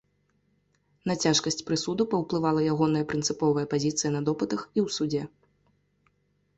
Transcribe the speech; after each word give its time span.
На 1.11 1.15
цяжкасць 1.25 1.61
прысуду 1.67 2.07
паўплывала 2.15 2.65
ягоная 2.73 3.05
прынцыповая 3.13 3.69
пазіцыя 3.77 4.09
на 4.17 4.21
допытах 4.31 4.61
і 4.77 4.87
ў 4.87 4.99
судзе. 5.01 5.23